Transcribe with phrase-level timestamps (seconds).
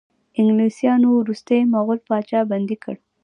[0.39, 2.95] انګلیسانو وروستی مغول پاچا بندي کړ.